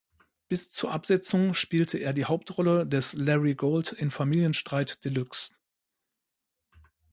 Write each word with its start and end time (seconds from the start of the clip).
Bis 0.47 0.71
zur 0.71 0.91
Absetzung 0.91 1.53
spielte 1.53 1.99
er 1.99 2.11
die 2.11 2.25
Hauptrolle 2.25 2.87
des 2.87 3.13
Larry 3.13 3.53
Gold 3.53 3.91
in 3.91 4.09
Familienstreit 4.09 5.05
de 5.05 5.11
Luxe. 5.11 5.53